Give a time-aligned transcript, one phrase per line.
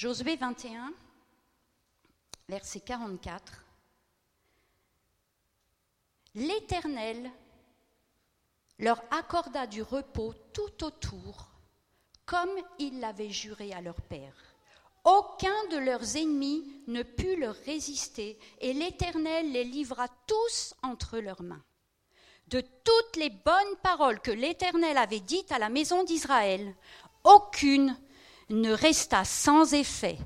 [0.00, 0.94] Josué 21,
[2.48, 3.66] verset 44.
[6.36, 7.30] L'Éternel
[8.78, 11.50] leur accorda du repos tout autour,
[12.24, 12.48] comme
[12.78, 14.32] il l'avait juré à leur père.
[15.04, 21.42] Aucun de leurs ennemis ne put leur résister, et l'Éternel les livra tous entre leurs
[21.42, 21.62] mains.
[22.48, 26.74] De toutes les bonnes paroles que l'Éternel avait dites à la maison d'Israël,
[27.22, 27.94] aucune
[28.50, 30.18] ne resta sans effet.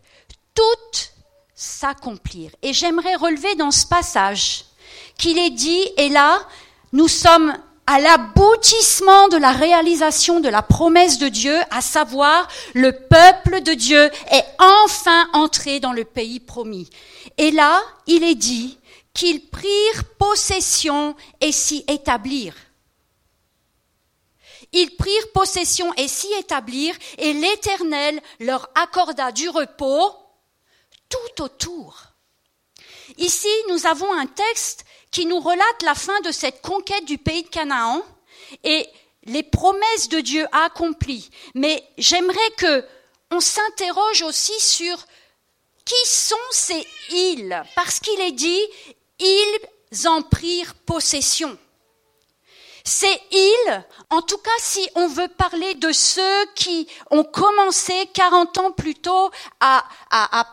[0.54, 1.12] Toutes
[1.54, 2.54] s'accomplirent.
[2.62, 4.64] Et j'aimerais relever dans ce passage
[5.16, 6.40] qu'il est dit, et là,
[6.92, 7.56] nous sommes
[7.86, 13.74] à l'aboutissement de la réalisation de la promesse de Dieu, à savoir le peuple de
[13.74, 16.88] Dieu est enfin entré dans le pays promis.
[17.36, 18.78] Et là, il est dit
[19.12, 22.56] qu'ils prirent possession et s'y établirent.
[24.74, 30.12] Ils prirent possession et s'y établirent, et l'Éternel leur accorda du repos
[31.08, 32.02] tout autour.
[33.16, 37.44] Ici, nous avons un texte qui nous relate la fin de cette conquête du pays
[37.44, 38.02] de Canaan
[38.64, 38.86] et
[39.24, 41.30] les promesses de Dieu accomplies.
[41.54, 42.84] Mais j'aimerais que
[43.30, 44.96] on s'interroge aussi sur
[45.84, 48.62] qui sont ces îles, parce qu'il est dit,
[49.20, 51.56] ils en prirent possession.
[52.84, 53.53] Ces îles,
[54.10, 58.94] en tout cas si on veut parler de ceux qui ont commencé 40 ans plus
[58.94, 59.84] tôt à,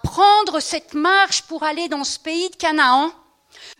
[0.04, 3.12] prendre cette marche pour aller dans ce pays de Canaan,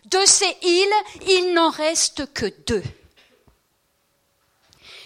[0.06, 2.82] de ces îles, il n'en reste que deux.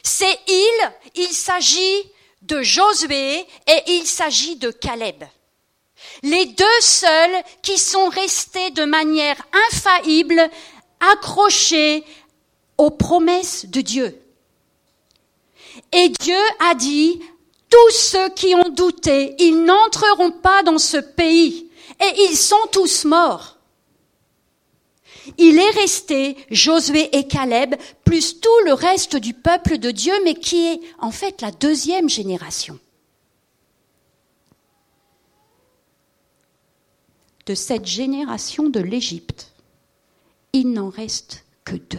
[0.03, 5.25] Ces îles, il s'agit de Josué et il s'agit de Caleb.
[6.23, 9.37] Les deux seuls qui sont restés de manière
[9.71, 10.49] infaillible
[11.01, 12.05] accrochés
[12.79, 14.19] aux promesses de Dieu.
[15.93, 17.21] Et Dieu a dit,
[17.69, 23.05] tous ceux qui ont douté, ils n'entreront pas dans ce pays et ils sont tous
[23.05, 23.57] morts
[25.39, 27.75] il est resté Josué et Caleb,
[28.05, 32.09] plus tout le reste du peuple de Dieu, mais qui est en fait la deuxième
[32.09, 32.79] génération.
[37.47, 39.53] De cette génération de l'Égypte,
[40.53, 41.99] il n'en reste que deux.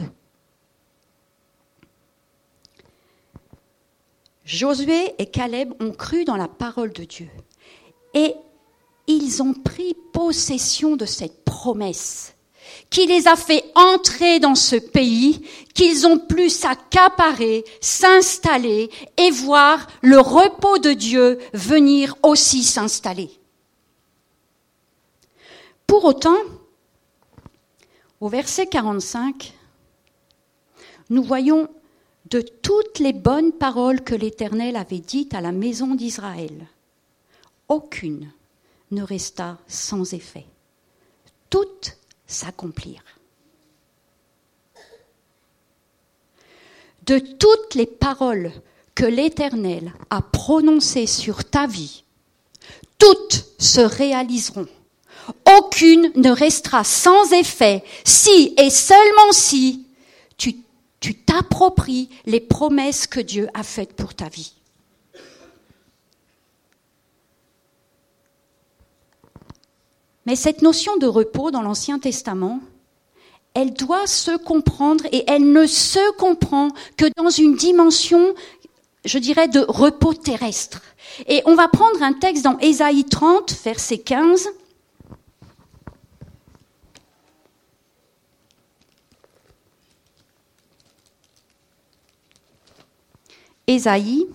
[4.47, 7.28] Josué et Caleb ont cru dans la parole de Dieu
[8.13, 8.34] et
[9.06, 12.34] ils ont pris possession de cette promesse
[12.90, 19.86] qui les a fait entrer dans ce pays, qu'ils ont pu s'accaparer, s'installer et voir
[20.02, 23.30] le repos de Dieu venir aussi s'installer.
[25.86, 26.38] Pour autant,
[28.22, 29.53] au verset 45,
[31.09, 31.68] nous voyons
[32.29, 36.67] de toutes les bonnes paroles que l'Éternel avait dites à la maison d'Israël,
[37.69, 38.31] aucune
[38.91, 40.45] ne resta sans effet.
[41.49, 43.01] Toutes s'accomplir.
[47.05, 48.51] De toutes les paroles
[48.94, 52.03] que l'Éternel a prononcées sur ta vie,
[52.97, 54.67] toutes se réaliseront.
[55.57, 59.87] Aucune ne restera sans effet si et seulement si
[61.00, 64.53] tu t'appropries les promesses que Dieu a faites pour ta vie.
[70.25, 72.59] Mais cette notion de repos dans l'Ancien Testament,
[73.53, 78.36] elle doit se comprendre et elle ne se comprend que dans une dimension,
[79.06, 80.81] je dirais, de repos terrestre.
[81.28, 84.50] Et on va prendre un texte dans Ésaïe 30, verset 15.
[93.69, 94.25] Ésaïe,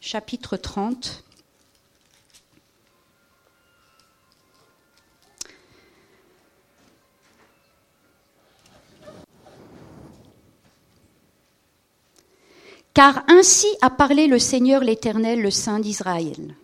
[0.00, 1.24] chapitre 30.
[12.94, 16.54] Car ainsi a parlé le Seigneur l'Éternel, le Saint d'Israël.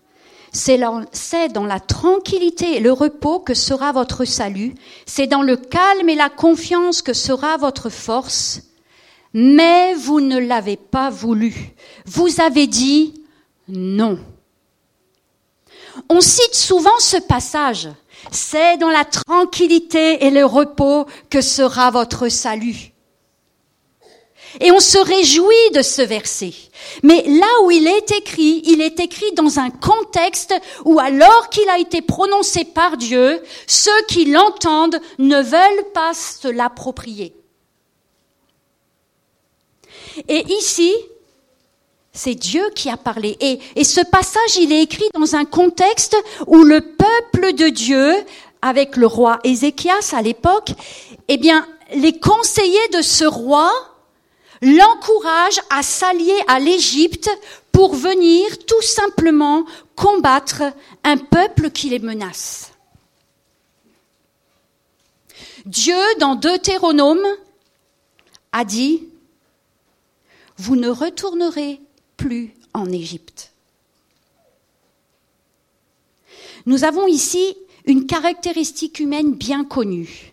[0.53, 6.09] C'est dans la tranquillité et le repos que sera votre salut, c'est dans le calme
[6.09, 8.63] et la confiance que sera votre force,
[9.35, 11.55] mais vous ne l'avez pas voulu.
[12.07, 13.15] Vous avez dit
[13.69, 14.19] non.
[16.09, 17.89] On cite souvent ce passage,
[18.31, 22.93] c'est dans la tranquillité et le repos que sera votre salut.
[24.61, 26.53] Et on se réjouit de ce verset.
[27.03, 30.55] Mais là où il est écrit, il est écrit dans un contexte
[30.85, 36.47] où alors qu'il a été prononcé par Dieu, ceux qui l'entendent ne veulent pas se
[36.47, 37.35] l'approprier.
[40.29, 40.93] Et ici,
[42.17, 43.37] C'est Dieu qui a parlé.
[43.41, 46.17] Et, ce passage, il est écrit dans un contexte
[46.47, 48.15] où le peuple de Dieu,
[48.63, 50.71] avec le roi Ézéchias à l'époque,
[51.27, 53.69] eh bien, les conseillers de ce roi
[54.63, 57.29] l'encouragent à s'allier à l'Égypte
[57.73, 59.65] pour venir tout simplement
[59.97, 60.63] combattre
[61.03, 62.71] un peuple qui les menace.
[65.67, 67.27] Dieu, dans Deutéronome,
[68.53, 69.09] a dit,
[70.57, 71.81] vous ne retournerez
[72.17, 73.53] plus en Égypte.
[76.67, 77.57] Nous avons ici
[77.87, 80.33] une caractéristique humaine bien connue.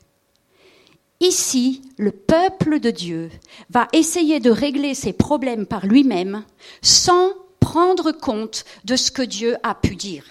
[1.19, 3.29] Ici, le peuple de Dieu
[3.69, 6.43] va essayer de régler ses problèmes par lui-même
[6.81, 10.23] sans prendre compte de ce que Dieu a pu dire.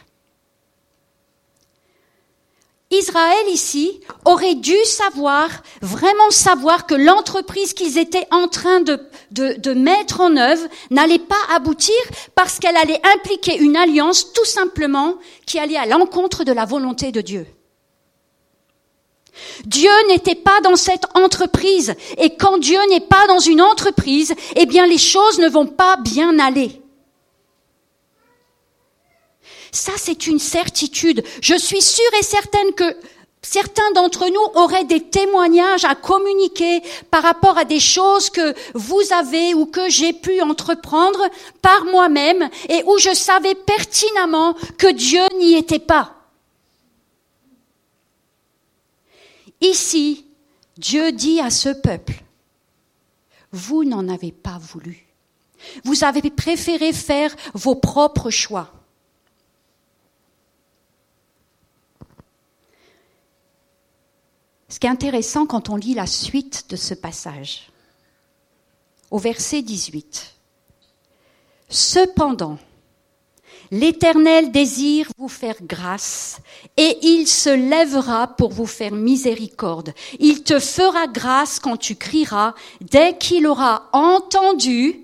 [2.92, 5.48] Israël ici aurait dû savoir,
[5.80, 8.98] vraiment savoir que l'entreprise qu'ils étaient en train de,
[9.30, 11.94] de, mettre en œuvre n'allait pas aboutir
[12.34, 15.14] parce qu'elle allait impliquer une alliance tout simplement
[15.46, 17.46] qui allait à l'encontre de la volonté de Dieu.
[19.64, 24.66] Dieu n'était pas dans cette entreprise et quand Dieu n'est pas dans une entreprise, eh
[24.66, 26.79] bien les choses ne vont pas bien aller.
[29.72, 31.22] Ça, c'est une certitude.
[31.42, 32.96] Je suis sûre et certaine que
[33.42, 39.02] certains d'entre nous auraient des témoignages à communiquer par rapport à des choses que vous
[39.12, 41.20] avez ou que j'ai pu entreprendre
[41.62, 46.16] par moi-même et où je savais pertinemment que Dieu n'y était pas.
[49.60, 50.24] Ici,
[50.78, 52.14] Dieu dit à ce peuple,
[53.52, 55.06] vous n'en avez pas voulu.
[55.84, 58.72] Vous avez préféré faire vos propres choix.
[64.70, 67.70] Ce qui est intéressant quand on lit la suite de ce passage,
[69.10, 70.36] au verset 18.
[71.68, 72.56] Cependant,
[73.72, 76.38] l'Éternel désire vous faire grâce
[76.76, 79.92] et il se lèvera pour vous faire miséricorde.
[80.20, 82.54] Il te fera grâce quand tu crieras.
[82.80, 85.00] Dès qu'il aura entendu,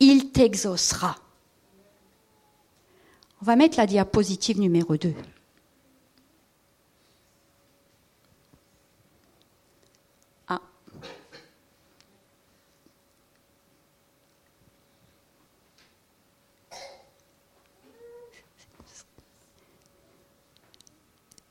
[0.00, 1.16] il t'exaucera.
[3.42, 5.14] On va mettre la diapositive numéro 2.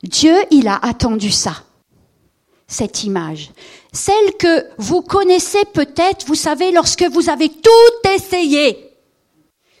[0.02, 1.64] Dieu, il a attendu ça,
[2.66, 3.50] cette image.
[3.92, 8.90] Celle que vous connaissez peut-être, vous savez, lorsque vous avez tout essayé,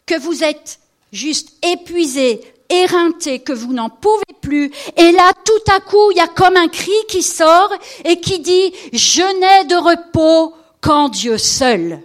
[0.04, 0.80] que vous êtes
[1.12, 6.20] juste épuisé, éreinté, que vous n'en pouvez plus, et là, tout à coup, il y
[6.20, 7.72] a comme un cri qui sort
[8.04, 12.00] et qui dit, je n'ai de repos qu'en Dieu seul.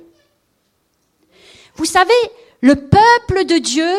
[1.75, 2.13] Vous savez,
[2.61, 3.91] le peuple de Dieu,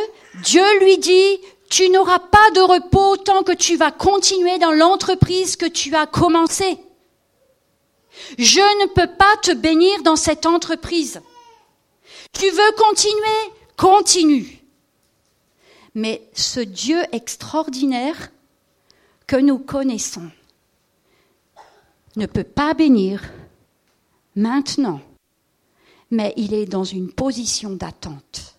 [0.43, 1.39] Dieu lui dit,
[1.71, 6.07] tu n'auras pas de repos tant que tu vas continuer dans l'entreprise que tu as
[6.07, 6.79] commencée.
[8.39, 11.21] Je ne peux pas te bénir dans cette entreprise.
[12.33, 13.53] Tu veux continuer?
[13.77, 14.63] Continue.
[15.95, 18.31] Mais ce Dieu extraordinaire
[19.27, 20.31] que nous connaissons
[22.17, 23.23] ne peut pas bénir
[24.35, 25.01] maintenant,
[26.11, 28.57] mais il est dans une position d'attente.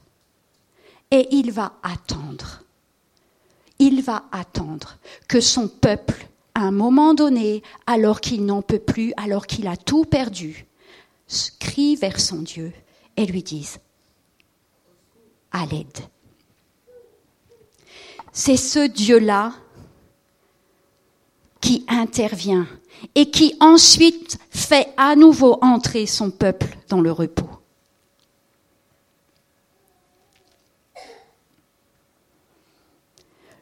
[1.10, 2.64] Et il va attendre
[3.80, 9.14] il va attendre que son peuple, à un moment donné, alors qu'il n'en peut plus,
[9.18, 10.66] alors qu'il a tout perdu,
[11.60, 12.74] crie vers son Dieu
[13.16, 13.80] et lui dise
[15.52, 16.00] à l'aide.
[18.32, 19.54] C'est ce Dieu-là
[21.62, 22.68] qui intervient
[23.16, 27.50] et qui ensuite fait à nouveau entrer son peuple dans le repos.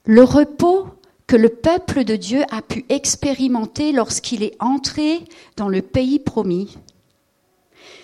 [0.05, 0.87] Le repos
[1.27, 5.23] que le peuple de Dieu a pu expérimenter lorsqu'il est entré
[5.57, 6.77] dans le pays promis,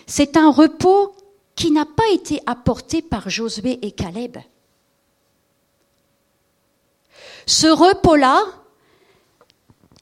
[0.08, 1.14] c'est un repos
[1.56, 4.38] qui n'a pas été apporté par Josué et Caleb.
[7.46, 8.44] Ce repos-là,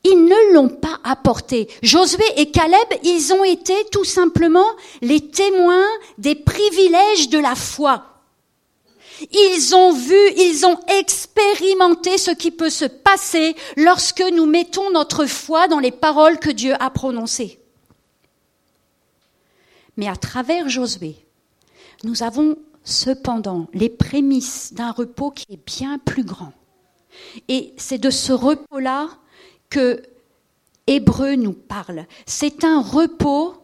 [0.04, 1.68] ils ne l'ont pas apporté.
[1.84, 4.66] Josué et Caleb, ils ont été tout simplement
[5.02, 5.88] les témoins
[6.18, 8.06] des privilèges de la foi.
[9.32, 15.26] Ils ont vu, ils ont expérimenté ce qui peut se passer lorsque nous mettons notre
[15.26, 17.60] foi dans les paroles que Dieu a prononcées.
[19.98, 21.16] Mais à travers Josué,
[22.04, 26.54] nous avons cependant les prémices d'un repos qui est bien plus grand.
[27.48, 29.10] Et c'est de ce repos-là
[29.70, 30.02] que
[30.88, 32.06] Hébreu nous parle.
[32.26, 33.56] C'est un repos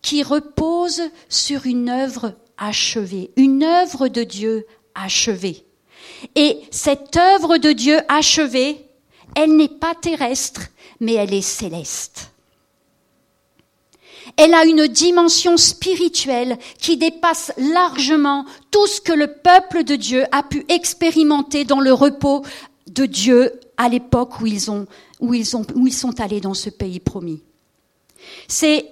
[0.00, 5.64] qui repose sur une œuvre achevée, une œuvre de Dieu achevée.
[6.34, 8.84] Et cette œuvre de Dieu achevée,
[9.34, 10.62] elle n'est pas terrestre,
[11.00, 12.30] mais elle est céleste.
[14.36, 20.24] Elle a une dimension spirituelle qui dépasse largement tout ce que le peuple de Dieu
[20.32, 22.44] a pu expérimenter dans le repos
[22.86, 24.86] de Dieu à l'époque où ils, ont,
[25.20, 27.42] où, ils ont, où ils sont allés dans ce pays promis.
[28.48, 28.86] C'est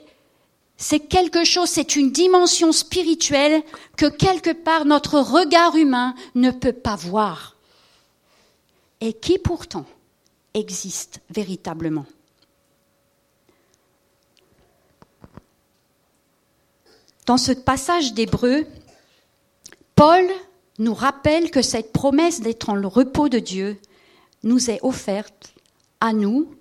[0.80, 3.62] c'est quelque chose, c'est une dimension spirituelle
[3.99, 7.54] que quelque part notre regard humain ne peut pas voir
[9.02, 9.84] et qui pourtant
[10.54, 12.06] existe véritablement.
[17.26, 18.66] Dans ce passage d'Hébreu,
[19.94, 20.26] Paul
[20.78, 23.78] nous rappelle que cette promesse d'être en le repos de Dieu
[24.44, 25.52] nous est offerte
[26.00, 26.54] à nous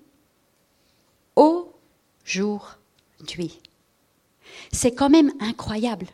[2.25, 3.61] aujourd'hui.
[4.71, 6.07] C'est quand même incroyable.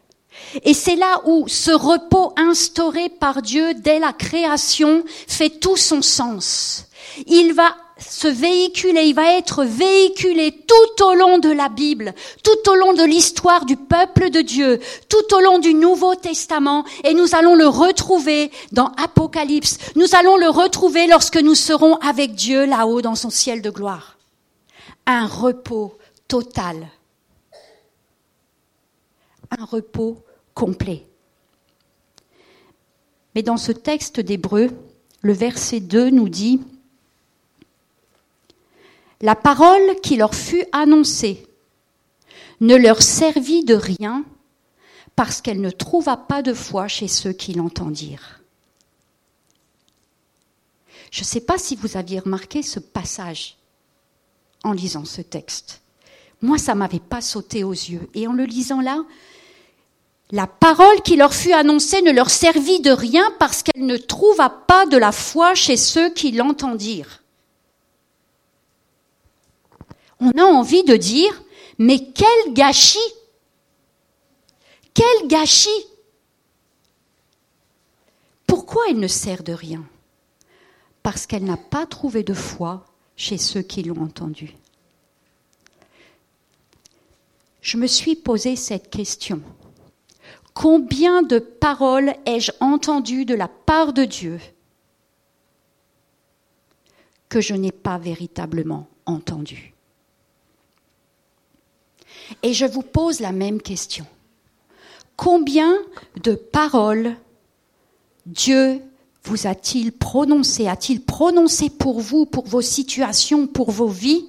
[0.63, 6.01] Et c'est là où ce repos instauré par Dieu dès la création fait tout son
[6.01, 6.85] sens.
[7.27, 12.13] Il va se véhiculer, il va être véhiculé tout au long de la Bible,
[12.43, 16.83] tout au long de l'histoire du peuple de Dieu, tout au long du Nouveau Testament,
[17.05, 22.35] et nous allons le retrouver dans Apocalypse, nous allons le retrouver lorsque nous serons avec
[22.35, 24.17] Dieu là-haut dans son ciel de gloire.
[25.05, 26.89] Un repos total
[29.51, 30.23] un repos
[30.53, 31.05] complet.
[33.33, 34.69] Mais dans ce texte d'Hébreu,
[35.21, 36.61] le verset 2 nous dit
[39.21, 41.45] La parole qui leur fut annoncée
[42.61, 44.23] ne leur servit de rien
[45.15, 48.41] parce qu'elle ne trouva pas de foi chez ceux qui l'entendirent.
[51.11, 53.57] Je ne sais pas si vous aviez remarqué ce passage
[54.63, 55.81] en lisant ce texte.
[56.41, 58.09] Moi, ça m'avait pas sauté aux yeux.
[58.13, 59.03] Et en le lisant là,
[60.31, 64.49] la parole qui leur fut annoncée ne leur servit de rien parce qu'elle ne trouva
[64.49, 67.21] pas de la foi chez ceux qui l'entendirent.
[70.19, 71.43] On a envie de dire,
[71.77, 72.97] mais quel gâchis
[74.93, 75.69] Quel gâchis
[78.47, 79.85] Pourquoi elle ne sert de rien?
[81.03, 84.55] Parce qu'elle n'a pas trouvé de foi chez ceux qui l'ont entendue.
[87.61, 89.41] Je me suis posé cette question.
[90.55, 94.39] Combien de paroles ai-je entendues de la part de Dieu
[97.27, 99.73] que je n'ai pas véritablement entendues?
[102.41, 104.07] Et je vous pose la même question.
[105.17, 105.77] Combien
[106.23, 107.17] de paroles
[108.25, 108.81] Dieu
[109.23, 114.25] vous a-t-il prononcé, a-t-il prononcé pour vous, pour vos situations, pour vos vies,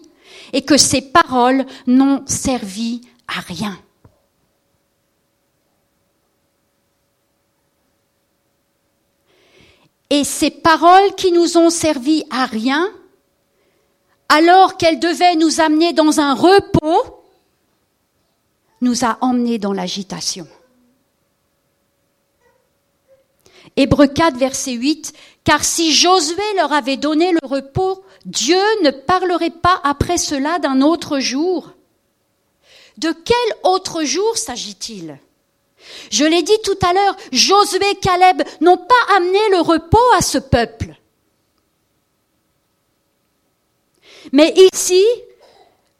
[0.52, 3.78] et que ces paroles n'ont servi à rien?
[10.10, 12.92] Et ces paroles qui nous ont servi à rien,
[14.28, 17.24] alors qu'elles devaient nous amener dans un repos,
[18.80, 20.46] nous a emmenés dans l'agitation.
[23.76, 25.12] Hébreu 4, verset 8,
[25.44, 30.80] car si Josué leur avait donné le repos, Dieu ne parlerait pas après cela d'un
[30.80, 31.72] autre jour.
[32.96, 35.18] De quel autre jour s'agit-il?
[36.10, 40.22] Je l'ai dit tout à l'heure, Josué et Caleb n'ont pas amené le repos à
[40.22, 40.94] ce peuple.
[44.32, 45.04] Mais ici,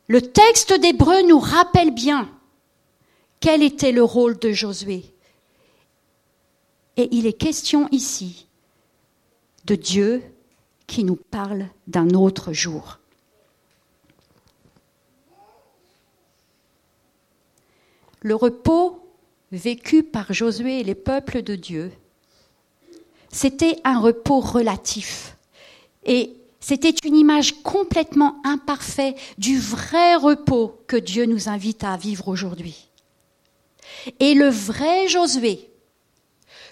[0.08, 2.28] le texte d'Hébreu nous rappelle bien
[3.40, 5.04] quel était le rôle de Josué.
[6.96, 8.46] Et il est question ici
[9.64, 10.22] de Dieu
[10.86, 12.98] qui nous parle d'un autre jour.
[18.20, 18.95] Le repos
[19.52, 21.92] vécu par Josué et les peuples de Dieu,
[23.30, 25.36] c'était un repos relatif.
[26.04, 32.28] Et c'était une image complètement imparfaite du vrai repos que Dieu nous invite à vivre
[32.28, 32.88] aujourd'hui.
[34.20, 35.68] Et le vrai Josué,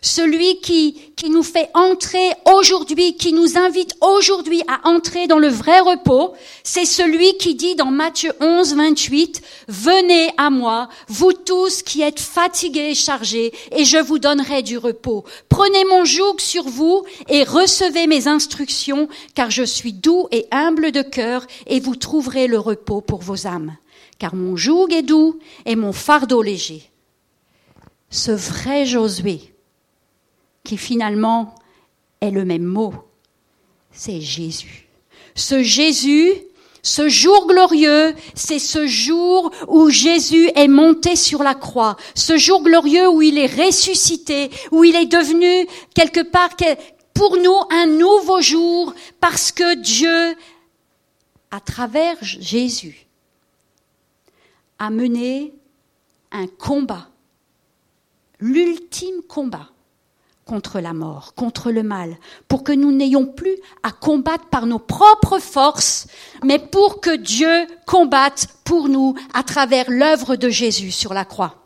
[0.05, 5.49] celui qui, qui nous fait entrer aujourd'hui, qui nous invite aujourd'hui à entrer dans le
[5.49, 11.83] vrai repos, c'est celui qui dit dans Matthieu 11, 28, Venez à moi, vous tous
[11.83, 15.25] qui êtes fatigués et chargés, et je vous donnerai du repos.
[15.49, 20.93] Prenez mon joug sur vous et recevez mes instructions, car je suis doux et humble
[20.93, 23.75] de cœur, et vous trouverez le repos pour vos âmes.
[24.19, 26.91] Car mon joug est doux et mon fardeau léger.
[28.11, 29.54] Ce vrai Josué,
[30.65, 31.55] qui finalement
[32.21, 32.95] est le même mot,
[33.93, 34.89] c'est Jésus.
[35.35, 36.33] Ce Jésus
[36.87, 41.97] Ce jour glorieux, c'est ce jour où Jésus est monté sur la croix.
[42.15, 46.51] Ce jour glorieux où il est ressuscité, où il est devenu quelque part
[47.15, 50.37] pour nous un nouveau jour parce que Dieu,
[51.51, 53.07] à travers Jésus,
[54.79, 55.55] a mené
[56.33, 57.09] un combat,
[58.41, 59.71] l'ultime combat
[60.45, 62.17] contre la mort, contre le mal,
[62.49, 66.07] pour que nous n'ayons plus à combattre par nos propres forces,
[66.43, 71.57] mais pour que Dieu combatte pour nous à travers l'œuvre de Jésus sur la croix.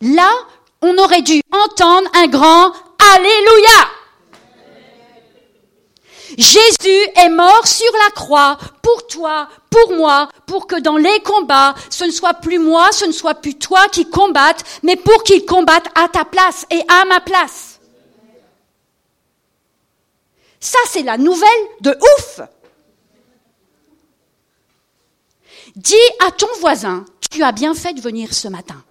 [0.00, 0.30] Là,
[0.82, 2.72] on aurait dû entendre un grand
[3.14, 4.03] Alléluia.
[6.36, 11.74] Jésus est mort sur la croix pour toi, pour moi, pour que dans les combats,
[11.90, 15.44] ce ne soit plus moi, ce ne soit plus toi qui combatte, mais pour qu'il
[15.44, 17.78] combatte à ta place et à ma place.
[20.60, 21.48] Ça, c'est la nouvelle
[21.82, 22.40] de ouf.
[25.76, 25.94] Dis
[26.26, 28.82] à ton voisin, tu as bien fait de venir ce matin.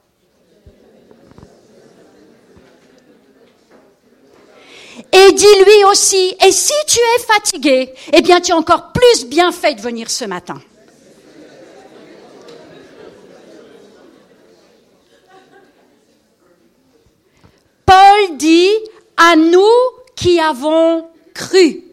[5.15, 9.51] Et dis-lui aussi, et si tu es fatigué, eh bien tu as encore plus bien
[9.51, 10.60] fait de venir ce matin.
[17.86, 18.72] Paul dit
[19.15, 19.62] à nous
[20.15, 21.84] qui avons cru.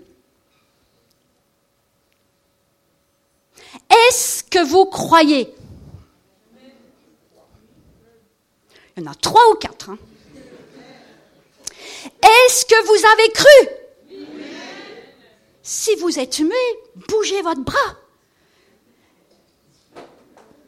[3.91, 5.53] Est-ce que vous croyez?
[8.97, 9.91] Il y en a trois ou quatre.
[9.91, 9.99] Hein.
[12.23, 13.81] Est-ce que vous avez cru?
[15.63, 16.79] Si vous êtes muet,
[17.09, 17.97] bougez votre bras.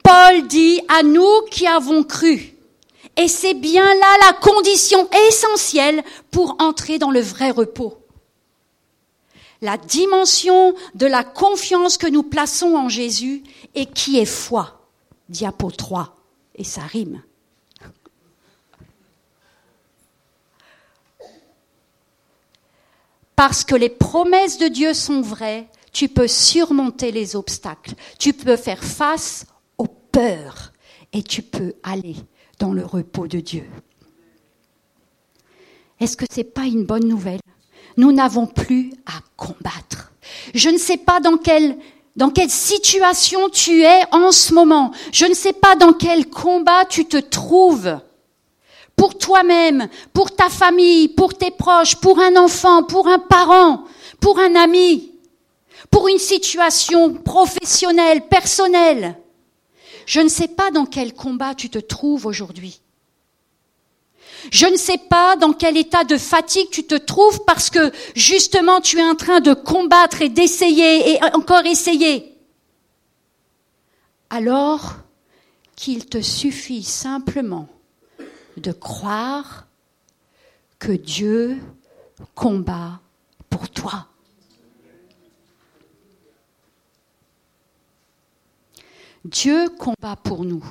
[0.02, 2.54] Paul dit à nous qui avons cru.
[3.16, 7.98] Et c'est bien là la condition essentielle pour entrer dans le vrai repos.
[9.60, 13.42] La dimension de la confiance que nous plaçons en Jésus
[13.74, 14.88] et qui est foi.
[15.28, 16.16] Diapo 3.
[16.56, 17.22] Et ça rime.
[23.44, 28.54] Parce que les promesses de Dieu sont vraies, tu peux surmonter les obstacles, tu peux
[28.54, 29.46] faire face
[29.78, 30.72] aux peurs
[31.12, 32.14] et tu peux aller
[32.60, 33.64] dans le repos de Dieu.
[35.98, 37.40] Est-ce que ce n'est pas une bonne nouvelle?
[37.96, 40.12] Nous n'avons plus à combattre.
[40.54, 41.76] Je ne sais pas dans quelle,
[42.14, 44.92] dans quelle situation tu es en ce moment.
[45.10, 47.98] Je ne sais pas dans quel combat tu te trouves
[49.02, 53.82] pour toi-même, pour ta famille, pour tes proches, pour un enfant, pour un parent,
[54.20, 55.10] pour un ami,
[55.90, 59.18] pour une situation professionnelle, personnelle.
[60.06, 62.80] Je ne sais pas dans quel combat tu te trouves aujourd'hui.
[64.52, 68.80] Je ne sais pas dans quel état de fatigue tu te trouves parce que justement
[68.80, 72.36] tu es en train de combattre et d'essayer et encore essayer.
[74.30, 74.92] Alors
[75.74, 77.66] qu'il te suffit simplement
[78.62, 79.66] de croire
[80.78, 81.60] que Dieu
[82.34, 83.00] combat
[83.50, 84.06] pour toi.
[89.24, 90.64] Dieu combat pour nous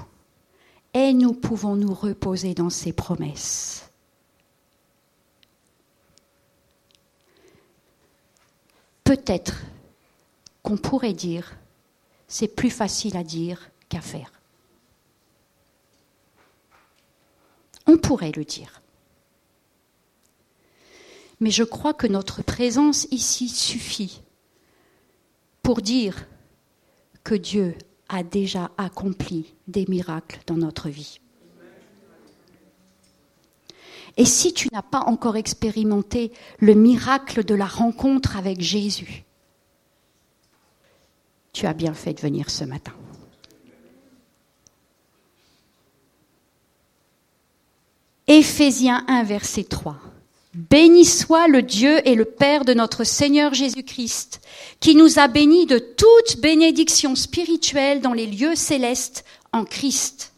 [0.93, 3.89] et nous pouvons nous reposer dans ses promesses.
[9.03, 9.61] Peut-être
[10.63, 11.57] qu'on pourrait dire,
[12.27, 14.31] c'est plus facile à dire qu'à faire.
[17.87, 18.81] On pourrait le dire.
[21.39, 24.21] Mais je crois que notre présence ici suffit
[25.63, 26.27] pour dire
[27.23, 27.77] que Dieu
[28.09, 31.21] a déjà accompli des miracles dans notre vie.
[34.17, 39.23] Et si tu n'as pas encore expérimenté le miracle de la rencontre avec Jésus,
[41.53, 42.91] tu as bien fait de venir ce matin.
[48.27, 49.97] Éphésiens 1, verset 3.
[50.53, 54.41] Béni soit le Dieu et le Père de notre Seigneur Jésus-Christ,
[54.81, 60.33] qui nous a bénis de toute bénédiction spirituelle dans les lieux célestes en Christ.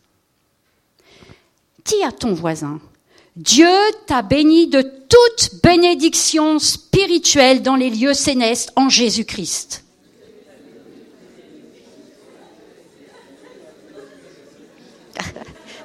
[1.86, 2.80] Dis à ton voisin,
[3.36, 9.84] Dieu t'a béni de toute bénédiction spirituelle dans les lieux célestes en Jésus-Christ.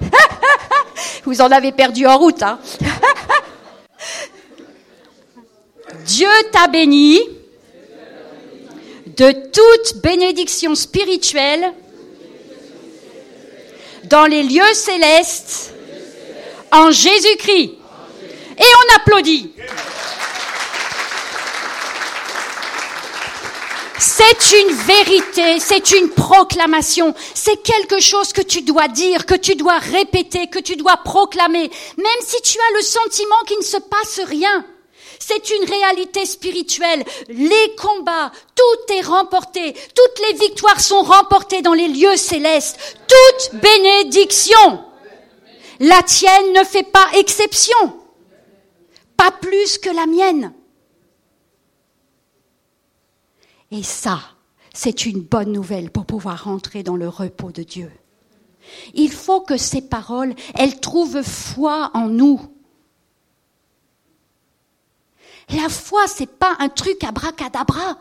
[1.24, 2.42] Vous en avez perdu en route.
[2.42, 2.58] Hein
[6.04, 7.20] Dieu t'a béni
[9.06, 11.72] de toute bénédiction spirituelle
[14.04, 15.74] dans les lieux célestes
[16.72, 17.74] en Jésus-Christ.
[18.58, 19.52] Et on applaudit.
[23.98, 29.56] C'est une vérité, c'est une proclamation, c'est quelque chose que tu dois dire, que tu
[29.56, 33.76] dois répéter, que tu dois proclamer, même si tu as le sentiment qu'il ne se
[33.78, 34.64] passe rien.
[35.18, 37.04] C'est une réalité spirituelle.
[37.28, 39.72] Les combats, tout est remporté.
[39.72, 42.78] Toutes les victoires sont remportées dans les lieux célestes.
[43.08, 44.84] Toute bénédiction.
[45.80, 47.98] La tienne ne fait pas exception.
[49.16, 50.52] Pas plus que la mienne.
[53.70, 54.20] Et ça,
[54.72, 57.90] c'est une bonne nouvelle pour pouvoir rentrer dans le repos de Dieu.
[58.94, 62.40] Il faut que ces paroles, elles trouvent foi en nous.
[65.50, 67.98] La foi, c'est pas un truc à bracadabra.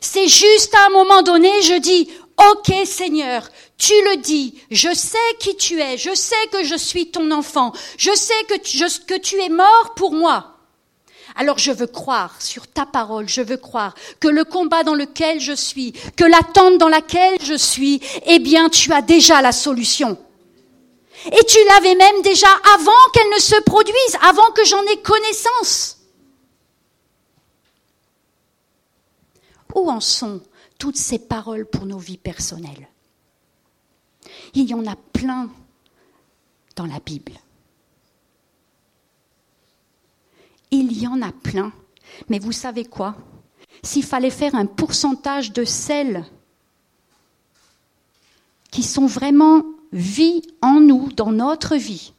[0.00, 2.08] C'est juste à un moment donné, je dis,
[2.50, 7.10] OK Seigneur, tu le dis, je sais qui tu es, je sais que je suis
[7.10, 10.57] ton enfant, je sais que tu es mort pour moi.
[11.40, 15.38] Alors je veux croire sur ta parole, je veux croire que le combat dans lequel
[15.40, 20.18] je suis, que l'attente dans laquelle je suis, eh bien tu as déjà la solution.
[21.26, 25.98] Et tu l'avais même déjà avant qu'elle ne se produise, avant que j'en ai connaissance.
[29.76, 30.42] Où en sont
[30.76, 32.88] toutes ces paroles pour nos vies personnelles?
[34.54, 35.48] Il y en a plein
[36.74, 37.32] dans la Bible.
[40.70, 41.72] Il y en a plein.
[42.28, 43.16] Mais vous savez quoi?
[43.82, 46.24] S'il fallait faire un pourcentage de celles
[48.70, 52.12] qui sont vraiment vie en nous, dans notre vie,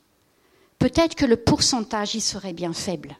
[0.79, 3.17] peut-être que le pourcentage y serait bien faible.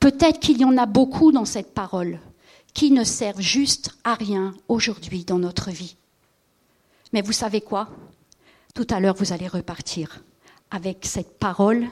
[0.00, 2.20] Peut-être qu'il y en a beaucoup dans cette parole
[2.74, 5.96] qui ne servent juste à rien aujourd'hui dans notre vie.
[7.12, 7.88] Mais vous savez quoi?
[8.74, 10.22] Tout à l'heure, vous allez repartir
[10.70, 11.86] avec cette parole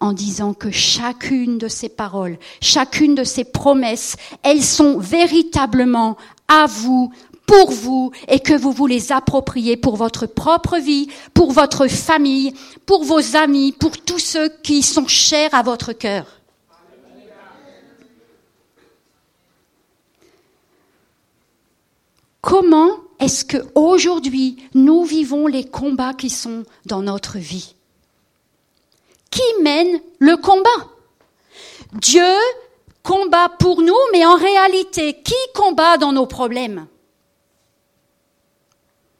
[0.00, 6.16] en disant que chacune de ces paroles, chacune de ces promesses, elles sont véritablement
[6.48, 7.12] à vous
[7.46, 12.54] pour vous et que vous vous les appropriez pour votre propre vie, pour votre famille,
[12.86, 16.26] pour vos amis, pour tous ceux qui sont chers à votre cœur.
[22.40, 27.73] Comment est-ce que aujourd'hui nous vivons les combats qui sont dans notre vie?
[29.34, 30.70] Qui mène le combat
[31.94, 32.36] Dieu
[33.02, 36.86] combat pour nous, mais en réalité, qui combat dans nos problèmes?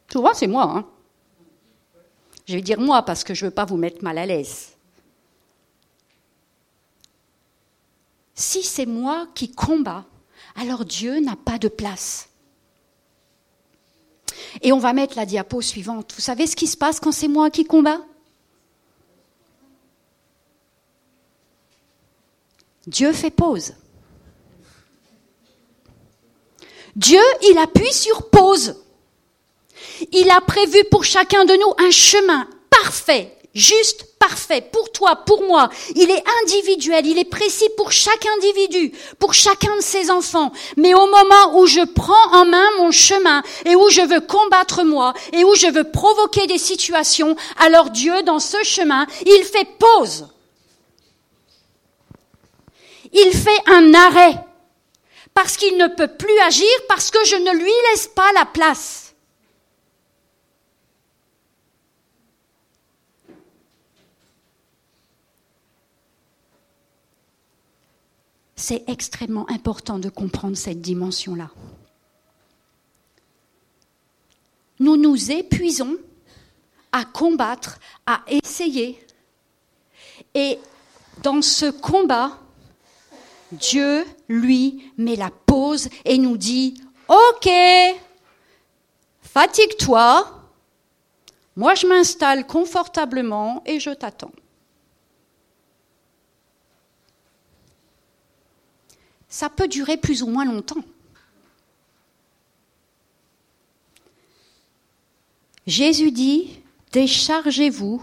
[0.09, 0.73] Tu vois, c'est moi.
[0.73, 0.87] Hein.
[2.47, 4.77] je vais dire moi parce que je ne veux pas vous mettre mal à l'aise.
[8.37, 10.05] Si c'est moi qui combats,
[10.55, 12.29] alors Dieu n'a pas de place.
[14.63, 16.13] Et on va mettre la diapo suivante.
[16.15, 18.01] Vous savez ce qui se passe quand c'est moi qui combats
[22.87, 23.75] Dieu fait pause.
[26.97, 28.77] Dieu, il appuie sur pause.
[30.13, 35.43] Il a prévu pour chacun de nous un chemin parfait, juste, parfait, pour toi, pour
[35.43, 35.71] moi.
[35.95, 40.53] Il est individuel, il est précis pour chaque individu, pour chacun de ses enfants.
[40.77, 44.85] Mais au moment où je prends en main mon chemin et où je veux combattre
[44.85, 49.69] moi et où je veux provoquer des situations, alors Dieu, dans ce chemin, il fait
[49.79, 50.29] pause.
[53.15, 54.45] Il fait un arrêt
[55.33, 59.15] parce qu'il ne peut plus agir, parce que je ne lui laisse pas la place.
[68.57, 71.51] C'est extrêmement important de comprendre cette dimension-là.
[74.79, 75.99] Nous nous épuisons
[76.91, 79.05] à combattre, à essayer.
[80.35, 80.59] Et
[81.23, 82.39] dans ce combat,
[83.55, 87.51] Dieu, lui, met la pause et nous dit, OK,
[89.23, 90.43] fatigue-toi,
[91.57, 94.33] moi je m'installe confortablement et je t'attends.
[99.35, 100.85] ça peut durer plus ou moins longtemps.
[105.67, 106.63] Jésus dit,
[106.93, 108.01] déchargez-vous.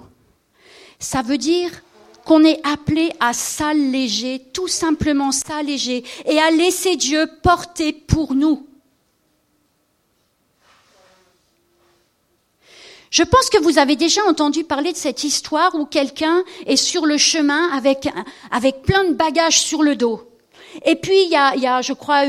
[0.99, 1.71] Ça veut dire
[2.25, 8.67] qu'on est appelé à s'alléger, tout simplement s'alléger, et à laisser Dieu porter pour nous.
[13.12, 17.05] Je pense que vous avez déjà entendu parler de cette histoire où quelqu'un est sur
[17.05, 18.07] le chemin avec,
[18.84, 20.21] plein de bagages sur le dos.
[20.86, 22.23] Et puis il y a, je crois,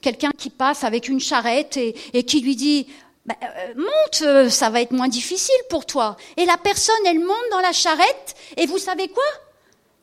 [0.00, 2.86] quelqu'un qui passe avec une charrette et, qui lui dit
[3.30, 6.16] euh, monte, euh, ça va être moins difficile pour toi.
[6.36, 9.24] Et la personne, elle monte dans la charrette et vous savez quoi?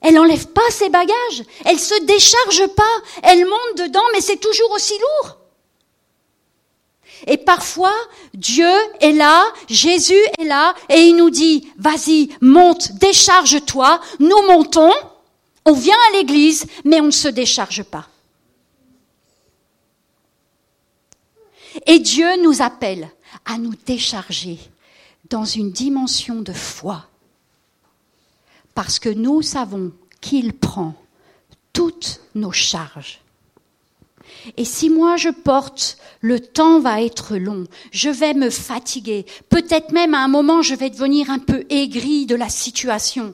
[0.01, 2.83] Elle n'enlève pas ses bagages, elle se décharge pas,
[3.23, 5.37] elle monte dedans, mais c'est toujours aussi lourd.
[7.25, 7.93] Et parfois,
[8.33, 14.91] Dieu est là, Jésus est là, et il nous dit, vas-y, monte, décharge-toi, nous montons,
[15.63, 18.07] on vient à l'église, mais on ne se décharge pas.
[21.85, 23.09] Et Dieu nous appelle
[23.45, 24.59] à nous décharger
[25.29, 27.07] dans une dimension de foi,
[28.75, 29.91] parce que nous savons
[30.21, 30.95] qu'il prend
[31.73, 33.19] toutes nos charges.
[34.57, 39.91] Et si moi je porte, le temps va être long, je vais me fatiguer, peut-être
[39.91, 43.33] même à un moment je vais devenir un peu aigri de la situation.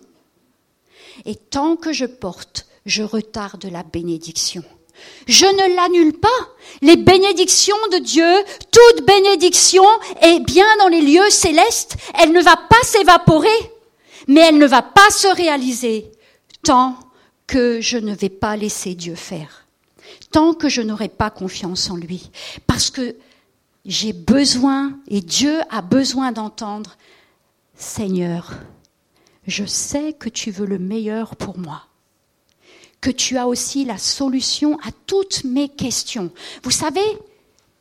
[1.26, 4.64] Et tant que je porte, je retarde la bénédiction.
[5.28, 6.28] Je ne l'annule pas.
[6.82, 8.32] Les bénédictions de Dieu,
[8.72, 9.84] toute bénédiction
[10.22, 11.98] est bien dans les lieux célestes.
[12.20, 13.48] Elle ne va pas s'évaporer,
[14.28, 16.12] mais elle ne va pas se réaliser
[16.64, 16.98] tant
[17.48, 19.66] que je ne vais pas laisser Dieu faire.
[20.32, 22.30] Tant que je n'aurai pas confiance en lui.
[22.68, 23.16] Parce que
[23.86, 26.98] j'ai besoin, et Dieu a besoin d'entendre,
[27.76, 28.54] Seigneur,
[29.48, 31.89] je sais que tu veux le meilleur pour moi
[33.02, 36.32] que tu as aussi la solution à toutes mes questions.
[36.64, 37.06] Vous savez,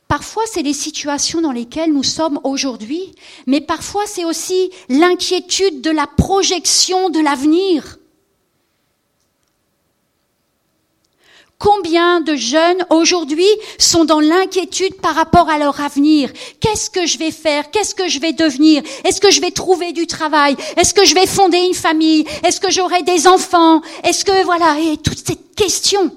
[0.07, 3.13] parfois c'est les situations dans lesquelles nous sommes aujourd'hui,
[3.47, 7.99] mais parfois c'est aussi l'inquiétude de la projection de l'avenir.
[11.59, 16.31] Combien de jeunes aujourd'hui sont dans l'inquiétude par rapport à leur avenir?
[16.61, 17.69] Qu'est-ce que je vais faire?
[17.69, 18.81] Qu'est-ce que je vais devenir?
[19.03, 20.55] Est-ce que je vais trouver du travail?
[20.77, 22.25] Est-ce que je vais fonder une famille?
[22.45, 23.81] Est-ce que j'aurai des enfants?
[24.05, 26.15] Est-ce que voilà et toutes ces questions.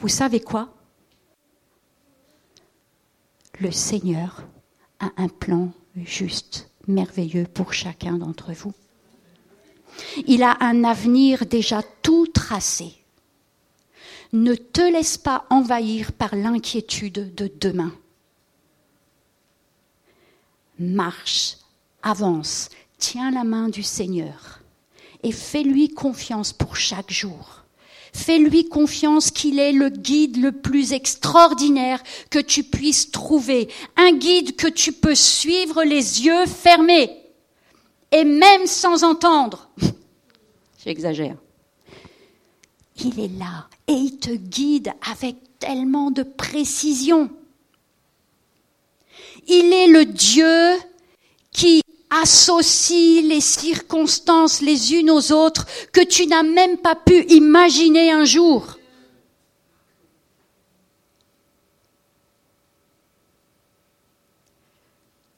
[0.00, 0.68] Vous savez quoi?
[3.60, 4.42] Le Seigneur
[4.98, 8.72] a un plan juste, merveilleux pour chacun d'entre vous.
[10.26, 12.99] Il a un avenir déjà tout tracé.
[14.32, 17.92] Ne te laisse pas envahir par l'inquiétude de demain.
[20.78, 21.56] Marche,
[22.02, 24.60] avance, tiens la main du Seigneur
[25.22, 27.64] et fais-lui confiance pour chaque jour.
[28.12, 34.56] Fais-lui confiance qu'il est le guide le plus extraordinaire que tu puisses trouver, un guide
[34.56, 37.10] que tu peux suivre les yeux fermés
[38.10, 39.70] et même sans entendre.
[40.84, 41.36] J'exagère.
[43.04, 47.30] Il est là et il te guide avec tellement de précision.
[49.46, 50.78] Il est le Dieu
[51.50, 58.10] qui associe les circonstances les unes aux autres que tu n'as même pas pu imaginer
[58.10, 58.76] un jour.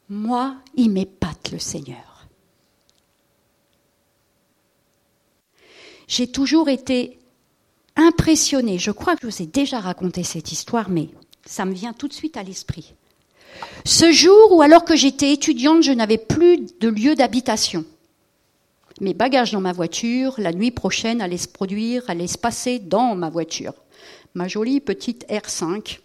[0.09, 2.27] Moi, il m'épate le Seigneur.
[6.07, 7.22] J'ai toujours été
[7.97, 8.79] impressionné.
[8.79, 11.09] Je crois que je vous ai déjà raconté cette histoire, mais
[11.45, 12.95] ça me vient tout de suite à l'esprit.
[13.85, 17.85] Ce jour où, alors que j'étais étudiante, je n'avais plus de lieu d'habitation.
[19.01, 23.15] Mes bagages dans ma voiture, la nuit prochaine allaient se produire, allaient se passer dans
[23.15, 23.75] ma voiture.
[24.35, 25.99] Ma jolie petite R5.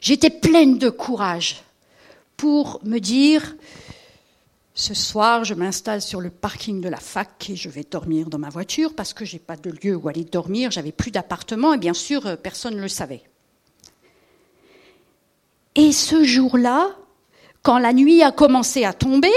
[0.00, 1.62] J'étais pleine de courage
[2.36, 3.56] pour me dire,
[4.74, 8.40] ce soir, je m'installe sur le parking de la fac et je vais dormir dans
[8.40, 11.78] ma voiture parce que j'ai pas de lieu où aller dormir, j'avais plus d'appartement et
[11.78, 13.22] bien sûr, euh, personne ne le savait.
[15.76, 16.96] Et ce jour-là,
[17.62, 19.32] quand la nuit a commencé à tomber,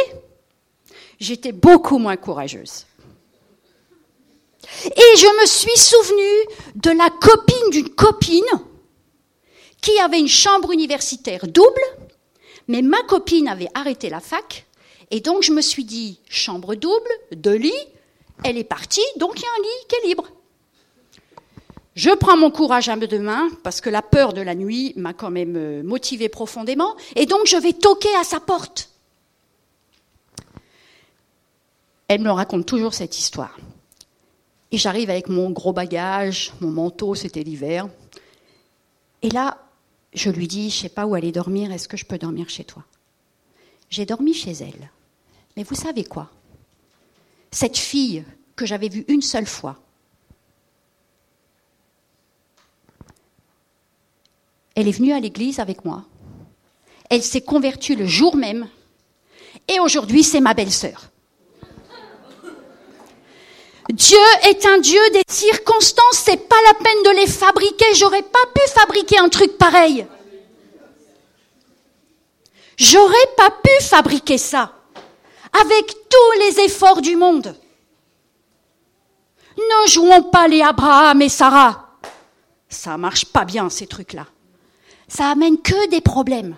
[1.20, 2.88] j'étais beaucoup moins courageuse.
[4.86, 8.44] Et je me suis souvenue de la copine d'une copine
[9.82, 11.82] qui avait une chambre universitaire double,
[12.68, 14.67] mais ma copine avait arrêté la fac
[15.12, 17.74] et donc je me suis dit, chambre double, deux lits,
[18.44, 20.28] elle est partie, donc il y a un lit qui est libre.
[21.96, 25.14] Je prends mon courage à deux mains, parce que la peur de la nuit m'a
[25.14, 28.92] quand même euh, motivé profondément, et donc je vais toquer à sa porte.
[32.08, 33.58] Elle me raconte toujours cette histoire.
[34.72, 37.88] Et j'arrive avec mon gros bagage, mon manteau, c'était l'hiver.
[39.22, 39.58] Et là,
[40.14, 42.50] je lui dis, je ne sais pas où aller dormir, est-ce que je peux dormir
[42.50, 42.84] chez toi?
[43.90, 44.92] J'ai dormi chez elle.
[45.58, 46.30] Mais vous savez quoi?
[47.50, 48.24] Cette fille
[48.56, 49.76] que j'avais vue une seule fois,
[54.76, 56.06] elle est venue à l'église avec moi.
[57.10, 58.70] Elle s'est convertie le jour même.
[59.68, 61.10] Et aujourd'hui, c'est ma belle-sœur.
[63.90, 67.96] Dieu est un Dieu des circonstances, c'est pas la peine de les fabriquer.
[67.96, 70.06] J'aurais pas pu fabriquer un truc pareil.
[72.78, 74.77] J'aurais pas pu fabriquer ça
[75.62, 77.56] avec tous les efforts du monde.
[79.58, 81.98] Ne jouons pas les Abraham et Sarah.
[82.70, 84.28] Ça marche pas bien, ces trucs-là.
[85.08, 86.56] Ça amène que des problèmes.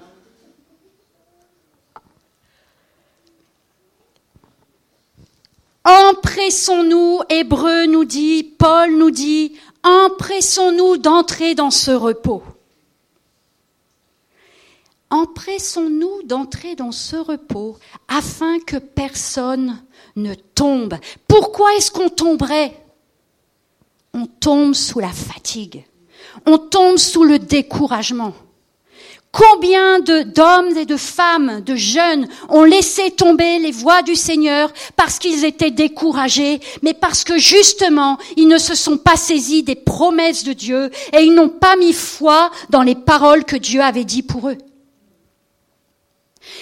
[5.85, 12.43] Empressons-nous, Hébreu nous dit, Paul nous dit, empressons-nous d'entrer dans ce repos.
[15.11, 19.81] Empressons-nous d'entrer dans ce repos afin que personne
[20.15, 20.95] ne tombe.
[21.27, 22.75] Pourquoi est-ce qu'on tomberait?
[24.13, 25.85] On tombe sous la fatigue.
[26.45, 28.33] On tombe sous le découragement.
[29.31, 35.19] Combien d'hommes et de femmes, de jeunes, ont laissé tomber les voies du Seigneur parce
[35.19, 40.43] qu'ils étaient découragés, mais parce que justement, ils ne se sont pas saisis des promesses
[40.43, 44.23] de Dieu et ils n'ont pas mis foi dans les paroles que Dieu avait dit
[44.23, 44.57] pour eux.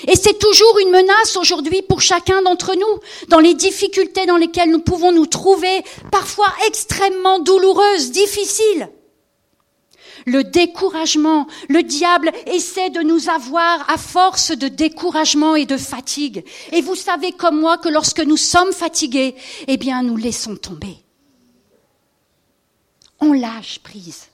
[0.08, 4.72] Et c'est toujours une menace aujourd'hui pour chacun d'entre nous, dans les difficultés dans lesquelles
[4.72, 8.90] nous pouvons nous trouver, parfois extrêmement douloureuses, difficiles
[10.28, 11.48] le découragement.
[11.70, 16.44] Le diable essaie de nous avoir à force de découragement et de fatigue.
[16.74, 19.36] Et vous savez comme moi que lorsque nous sommes fatigués,
[19.68, 20.98] eh bien, nous laissons tomber.
[23.20, 24.28] On lâche prise.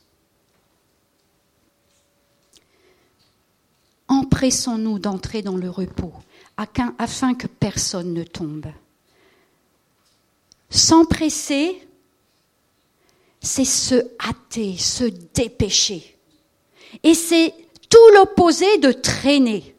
[4.13, 6.13] Empressons-nous d'entrer dans le repos
[6.55, 8.67] afin que personne ne tombe.
[10.69, 11.81] S'empresser,
[13.41, 16.15] c'est se hâter, se dépêcher.
[17.01, 17.55] Et c'est
[17.89, 19.75] tout l'opposé de traîner.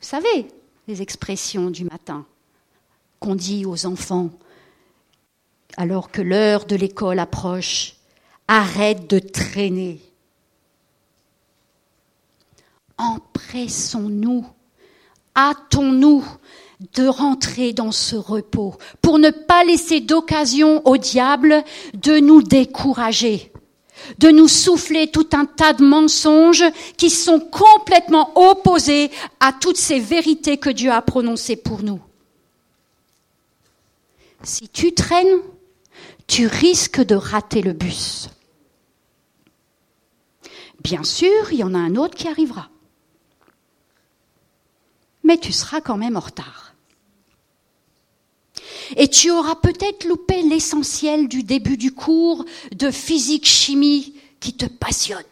[0.00, 0.48] Vous savez,
[0.86, 2.26] les expressions du matin
[3.20, 4.30] qu'on dit aux enfants
[5.78, 7.96] alors que l'heure de l'école approche,
[8.48, 10.00] arrête de traîner.
[12.98, 14.46] Empressons-nous,
[15.36, 16.24] hâtons-nous
[16.94, 23.50] de rentrer dans ce repos, pour ne pas laisser d'occasion au diable de nous décourager,
[24.18, 26.64] de nous souffler tout un tas de mensonges
[26.96, 32.00] qui sont complètement opposés à toutes ces vérités que Dieu a prononcées pour nous.
[34.42, 35.40] Si tu traînes,
[36.26, 38.28] tu risques de rater le bus.
[40.82, 42.68] Bien sûr, il y en a un autre qui arrivera.
[45.26, 46.72] Mais tu seras quand même en retard.
[48.94, 55.24] Et tu auras peut-être loupé l'essentiel du début du cours de physique-chimie qui te passionne.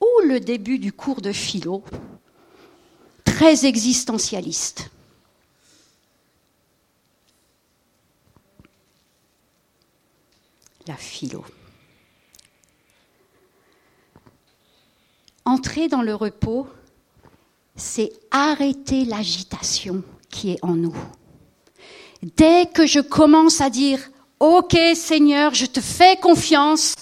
[0.00, 1.84] Ou le début du cours de philo,
[3.24, 4.88] très existentialiste.
[10.86, 11.44] La philo.
[15.48, 16.66] Entrer dans le repos,
[17.74, 20.94] c'est arrêter l'agitation qui est en nous.
[22.36, 23.98] Dès que je commence à dire
[24.40, 26.94] OK Seigneur, je te fais confiance,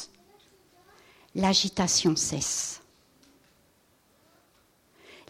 [1.34, 2.80] l'agitation cesse.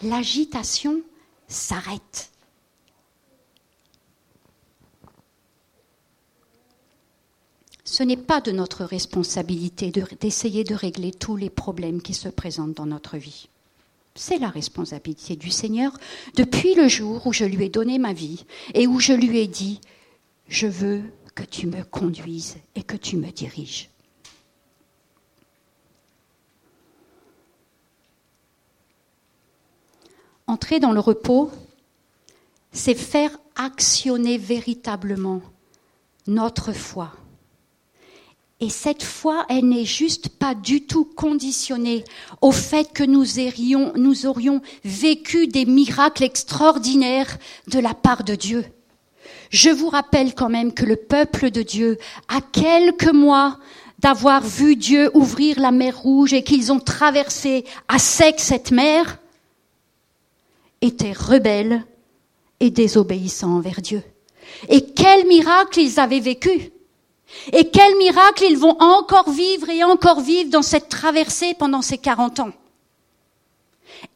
[0.03, 1.01] L'agitation
[1.49, 2.31] s'arrête.
[7.87, 12.75] Ce n'est pas de notre responsabilité d'essayer de régler tous les problèmes qui se présentent
[12.75, 13.49] dans notre vie.
[14.17, 15.97] C'est la responsabilité du Seigneur
[16.35, 18.45] depuis le jour où je lui ai donné ma vie
[18.75, 19.81] et où je lui ai dit,
[20.49, 21.01] je veux
[21.37, 23.89] que tu me conduises et que tu me diriges.
[30.49, 31.53] Entrer dans le repos,
[32.73, 35.41] c'est faire actionner véritablement
[36.27, 37.13] notre foi
[38.59, 42.05] et cette foi, elle n'est juste pas du tout conditionnée
[42.41, 48.65] au fait que nous, aurions vécu des miracles extraordinaires de la part de Dieu.
[49.51, 53.59] Je vous rappelle quand même que le peuple de Dieu, à quelques mois
[53.99, 59.19] d'avoir vu Dieu ouvrir la mer Rouge et qu'ils ont traversé à sec cette mer,
[60.81, 61.85] étaient rebelles
[62.61, 64.03] et désobéissants envers Dieu.
[64.71, 66.71] Et quel miracle ils avaient vécu
[67.53, 71.99] et quel miracle ils vont encore vivre et encore vivre dans cette traversée pendant ces
[71.99, 72.53] 40 ans.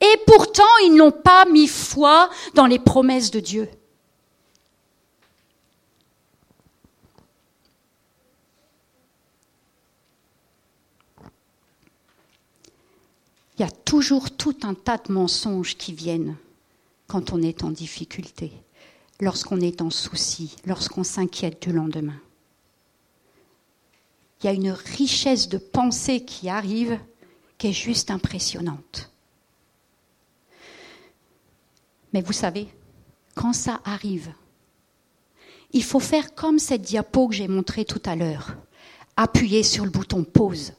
[0.00, 3.68] Et pourtant, ils n'ont pas mis foi dans les promesses de Dieu.
[13.58, 16.36] Il y a toujours tout un tas de mensonges qui viennent
[17.06, 18.52] quand on est en difficulté,
[19.20, 22.14] lorsqu'on est en souci, lorsqu'on s'inquiète du lendemain
[24.40, 26.98] il y a une richesse de pensée qui arrive
[27.58, 29.10] qui est juste impressionnante.
[32.12, 32.68] Mais vous savez,
[33.34, 34.32] quand ça arrive,
[35.72, 38.56] il faut faire comme cette diapo que j'ai montrée tout à l'heure.
[39.16, 40.72] Appuyer sur le bouton pause.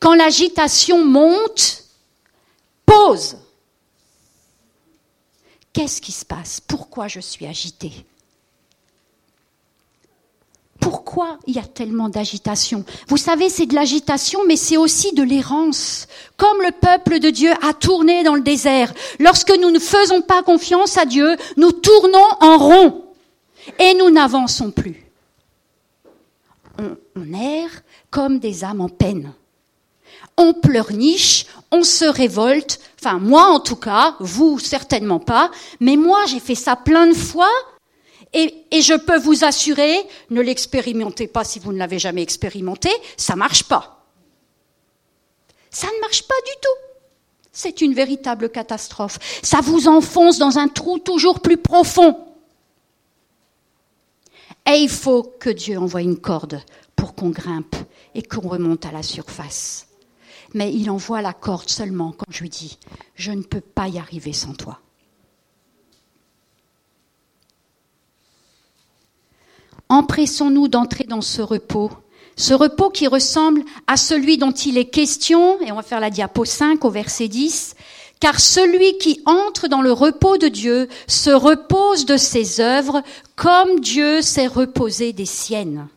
[0.00, 1.84] Quand l'agitation monte,
[2.86, 3.36] pause.
[5.72, 6.60] Qu'est-ce qui se passe?
[6.60, 8.06] Pourquoi je suis agitée?
[10.84, 12.84] Pourquoi il y a tellement d'agitation?
[13.08, 16.08] Vous savez, c'est de l'agitation, mais c'est aussi de l'errance.
[16.36, 18.92] Comme le peuple de Dieu a tourné dans le désert.
[19.18, 23.04] Lorsque nous ne faisons pas confiance à Dieu, nous tournons en rond
[23.78, 25.10] et nous n'avançons plus.
[26.78, 27.70] On, erre
[28.10, 29.32] comme des âmes en peine.
[30.36, 32.78] On pleurniche, on se révolte.
[33.00, 37.14] Enfin, moi en tout cas, vous certainement pas, mais moi j'ai fait ça plein de
[37.14, 37.48] fois
[38.34, 39.96] et, je peux vous assurer,
[40.30, 44.04] ne l'expérimentez pas si vous ne l'avez jamais expérimenté, ça ne marche pas.
[45.70, 46.94] Ça ne marche pas du tout.
[47.52, 49.18] C'est une véritable catastrophe.
[49.42, 52.18] Ça vous enfonce dans un trou toujours plus profond.
[54.66, 56.60] Et il faut que Dieu envoie une corde
[56.96, 57.76] pour qu'on grimpe
[58.14, 59.86] et qu'on remonte à la surface.
[60.54, 62.78] Mais il envoie la corde seulement quand je lui dis,
[63.14, 64.80] je ne peux pas y arriver sans toi.
[69.88, 71.90] Empressons-nous d'entrer dans ce repos,
[72.36, 76.10] ce repos qui ressemble à celui dont il est question, et on va faire la
[76.10, 77.74] diapo 5 au verset 10,
[78.20, 83.02] car celui qui entre dans le repos de Dieu se repose de ses œuvres
[83.36, 85.88] comme Dieu s'est reposé des siennes.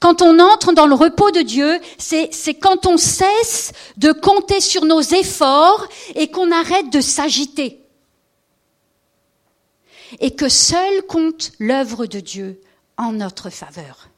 [0.00, 4.84] Quand on entre dans le repos de Dieu, c'est quand on cesse de compter sur
[4.84, 7.80] nos efforts et qu'on arrête de s'agiter.
[10.20, 12.60] Et que seul compte l'œuvre de Dieu,
[12.96, 14.08] en notre faveur.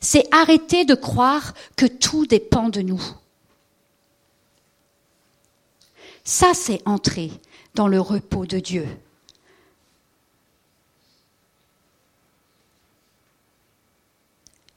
[0.00, 3.02] C'est arrêter de croire que tout dépend de nous.
[6.24, 7.30] Ça, c'est entrer
[7.74, 8.86] dans le repos de Dieu.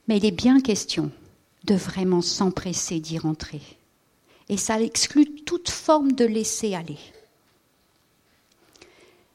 [0.08, 1.12] Mais il est bien question
[1.64, 3.62] de vraiment s'empresser d'y rentrer.
[4.50, 6.98] Et ça exclut toute forme de laisser aller.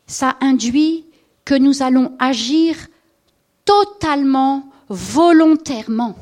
[0.07, 1.07] Ça induit
[1.45, 2.77] que nous allons agir
[3.67, 6.17] totalement, volontairement.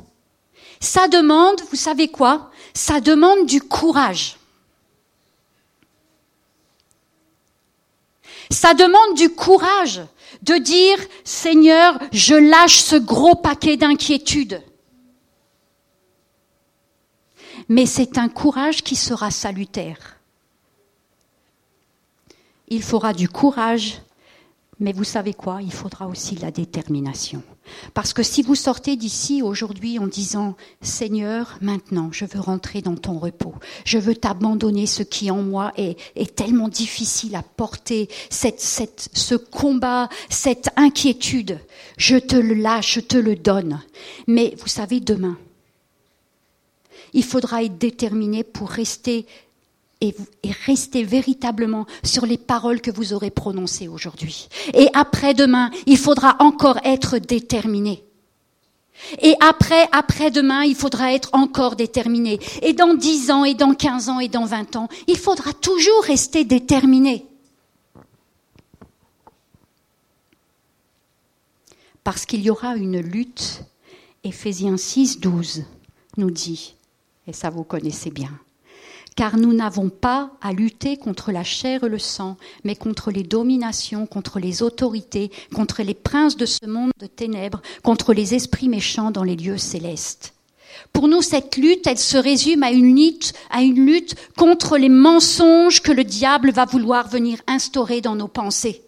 [0.81, 2.51] Ça demande, vous savez quoi?
[2.75, 4.37] Ça demande du courage.
[8.51, 10.03] Ça demande du courage
[10.43, 14.63] de dire, Seigneur, je lâche ce gros paquet d'inquiétudes.
[17.69, 20.19] Mais c'est un courage qui sera salutaire.
[22.69, 24.01] Il faudra du courage
[24.85, 25.63] mais vous savez quoi?
[25.63, 27.43] Il faudra aussi la détermination.
[27.95, 32.95] Parce que si vous sortez d'ici aujourd'hui en disant Seigneur, maintenant, je veux rentrer dans
[32.95, 33.55] ton repos,
[33.87, 35.97] je veux t'abandonner ce qui en moi est,
[36.37, 41.59] tellement difficile à porter, cette, ce combat, cette inquiétude,
[41.97, 43.81] je te le lâche, je te le donne.
[44.27, 45.39] Mais vous savez, demain,
[47.15, 49.25] il faudra être déterminé pour rester
[50.09, 50.15] et,
[50.67, 54.49] restez véritablement sur les paroles que vous aurez prononcées aujourd'hui.
[54.75, 58.05] Et après-demain, il faudra encore être déterminé.
[59.21, 62.39] Et après, après-demain, il faudra être encore déterminé.
[62.63, 66.05] Et dans dix ans, et dans quinze ans, et dans vingt ans, il faudra toujours
[66.05, 67.27] rester déterminé.
[72.05, 73.65] Parce qu'il y aura une lutte.
[74.23, 75.65] Éphésiens 6, 12
[76.17, 76.77] nous dit,
[77.27, 78.31] et ça vous connaissez bien,
[79.17, 83.23] car nous n'avons pas à lutter contre la chair et le sang, mais contre les
[83.23, 88.69] dominations, contre les autorités, contre les princes de ce monde de ténèbres, contre les esprits
[88.69, 90.35] méchants dans les lieux célestes.
[90.93, 94.89] Pour nous, cette lutte, elle se résume à une lutte, à une lutte contre les
[94.89, 98.83] mensonges que le diable va vouloir venir instaurer dans nos pensées.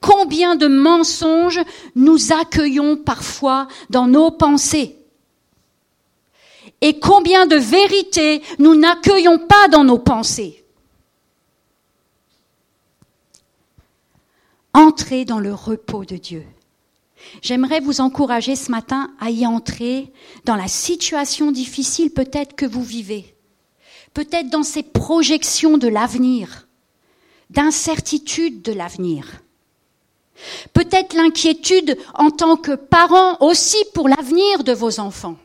[0.00, 1.60] Combien de mensonges
[1.96, 4.99] nous accueillons parfois dans nos pensées?
[6.80, 10.64] Et combien de vérités nous n'accueillons pas dans nos pensées.
[14.72, 16.44] Entrez dans le repos de Dieu.
[17.42, 20.12] J'aimerais vous encourager ce matin à y entrer
[20.44, 23.34] dans la situation difficile peut-être que vous vivez,
[24.14, 26.66] peut-être dans ces projections de l'avenir,
[27.50, 29.42] d'incertitude de l'avenir.
[30.72, 35.36] Peut-être l'inquiétude en tant que parent aussi pour l'avenir de vos enfants.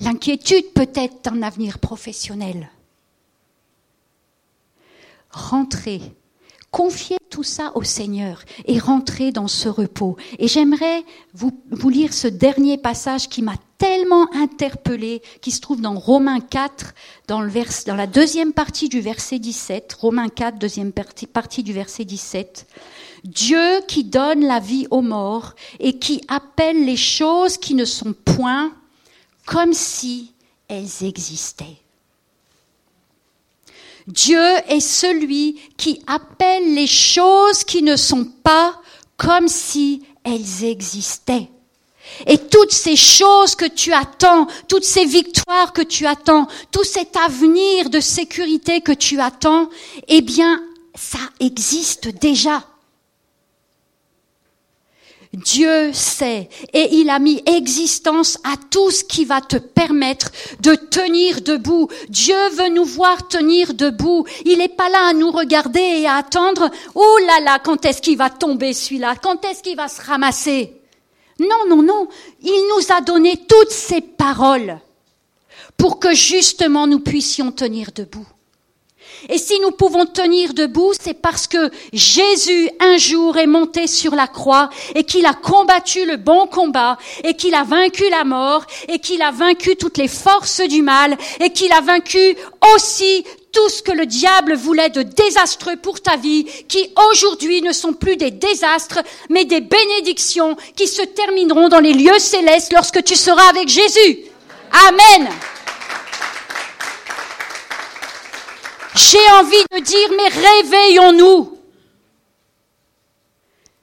[0.00, 2.70] L'inquiétude peut être d'un avenir professionnel.
[5.30, 6.00] Rentrez,
[6.70, 10.16] confiez tout ça au Seigneur et rentrez dans ce repos.
[10.38, 11.52] Et j'aimerais vous,
[11.88, 16.94] lire ce dernier passage qui m'a tellement interpellé, qui se trouve dans Romains 4,
[17.28, 19.92] dans, la deuxième partie du verset 17.
[20.00, 22.66] Romains 4, deuxième partie du verset 17.
[23.24, 28.12] Dieu qui donne la vie aux morts et qui appelle les choses qui ne sont
[28.12, 28.72] point
[29.50, 30.32] comme si
[30.68, 31.76] elles existaient.
[34.06, 38.80] Dieu est celui qui appelle les choses qui ne sont pas
[39.16, 41.50] comme si elles existaient.
[42.28, 47.16] Et toutes ces choses que tu attends, toutes ces victoires que tu attends, tout cet
[47.16, 49.68] avenir de sécurité que tu attends,
[50.06, 50.62] eh bien,
[50.94, 52.64] ça existe déjà.
[55.32, 60.74] Dieu sait et il a mis existence à tout ce qui va te permettre de
[60.74, 61.88] tenir debout.
[62.08, 64.26] Dieu veut nous voir tenir debout.
[64.44, 68.02] Il n'est pas là à nous regarder et à attendre, oh là là, quand est-ce
[68.02, 69.14] qu'il va tomber celui-là?
[69.22, 70.74] Quand est-ce qu'il va se ramasser?
[71.38, 72.08] Non, non, non.
[72.42, 74.80] Il nous a donné toutes ces paroles
[75.76, 78.26] pour que justement nous puissions tenir debout.
[79.28, 84.14] Et si nous pouvons tenir debout, c'est parce que Jésus un jour est monté sur
[84.14, 88.64] la croix et qu'il a combattu le bon combat et qu'il a vaincu la mort
[88.88, 92.36] et qu'il a vaincu toutes les forces du mal et qu'il a vaincu
[92.74, 97.72] aussi tout ce que le diable voulait de désastreux pour ta vie, qui aujourd'hui ne
[97.72, 103.02] sont plus des désastres, mais des bénédictions qui se termineront dans les lieux célestes lorsque
[103.02, 104.18] tu seras avec Jésus.
[104.88, 105.28] Amen.
[108.94, 111.58] J'ai envie de dire, mais réveillons-nous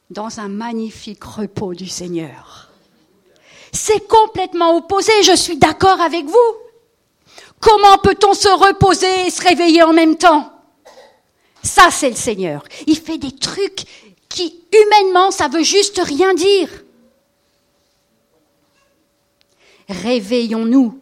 [0.10, 2.70] dans un magnifique repos du Seigneur.
[3.72, 6.56] C'est complètement opposé, je suis d'accord avec vous.
[7.60, 10.54] Comment peut-on se reposer et se réveiller en même temps?
[11.64, 12.64] Ça, c'est le Seigneur.
[12.86, 13.84] Il fait des trucs
[14.30, 16.70] qui, humainement, ça veut juste rien dire.
[19.90, 21.00] Réveillons-nous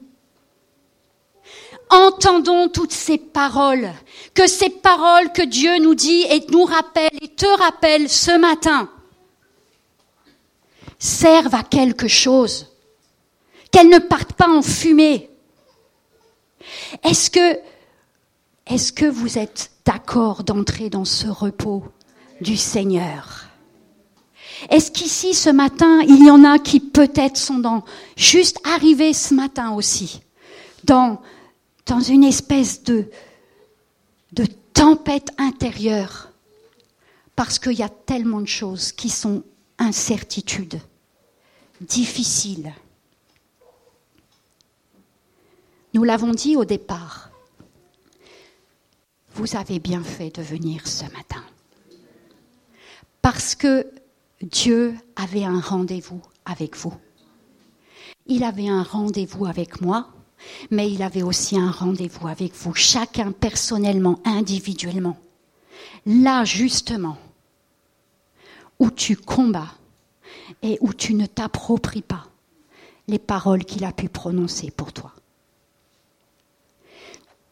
[1.90, 3.92] entendons toutes ces paroles,
[4.34, 8.90] que ces paroles que Dieu nous dit et nous rappelle et te rappelle ce matin
[11.00, 12.68] servent à quelque chose,
[13.72, 15.30] qu'elles ne partent pas en fumée.
[17.04, 17.60] Est-ce que,
[18.68, 21.84] est-ce que vous êtes d'accord d'entrer dans ce repos
[22.42, 23.46] du Seigneur?
[24.70, 27.84] Est-ce qu'ici ce matin, il y en a qui peut-être sont dans,
[28.16, 30.22] juste arrivés ce matin aussi,
[30.86, 31.22] dans
[31.86, 33.10] dans une espèce de,
[34.74, 36.32] tempête intérieure,
[37.36, 39.44] parce qu'il y a tellement de choses qui sont
[39.78, 40.80] incertitudes,
[41.80, 42.74] difficiles.
[45.94, 47.32] Nous l'avons dit au départ,
[49.34, 51.44] vous avez bien fait de venir ce matin,
[53.22, 53.90] parce que
[54.42, 56.94] Dieu avait un rendez-vous avec vous.
[58.28, 60.15] Il avait un rendez-vous avec moi,
[60.72, 65.18] mais il avait aussi un rendez-vous avec vous, chacun personnellement, individuellement.
[66.06, 67.18] Là, justement,
[68.80, 69.74] où tu combats
[70.62, 72.26] et où tu ne t'appropries pas
[73.08, 75.12] les paroles qu'il a pu prononcer pour toi.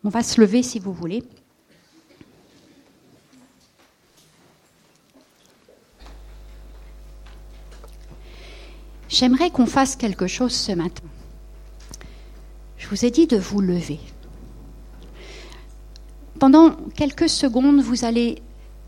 [0.03, 1.23] On va se lever si vous voulez.
[9.07, 11.03] J'aimerais qu'on fasse quelque chose ce matin.
[12.83, 13.99] Je vous ai dit de vous lever.
[16.37, 18.41] Pendant quelques secondes, vous allez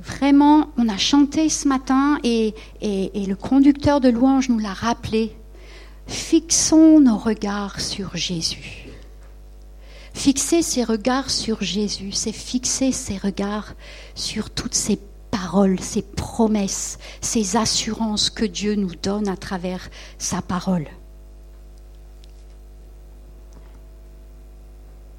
[0.03, 5.33] vraiment, on a chanté ce matin et, le conducteur de louange nous l'a rappelé.
[6.07, 8.89] Fixons nos regards sur Jésus.
[10.13, 13.75] Fixer ses regards sur Jésus, c'est fixer ses regards
[14.13, 14.99] sur toutes ces
[15.31, 20.87] paroles, ces promesses, ces assurances que Dieu nous donne à travers sa parole.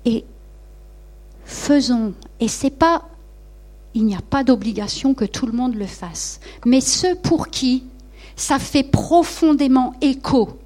[0.06, 0.24] Et
[1.44, 3.02] faisons, et c'est pas,
[3.92, 7.84] il n'y a pas d'obligation que tout le monde le fasse, mais ceux pour qui
[8.36, 10.58] ça fait profondément écho.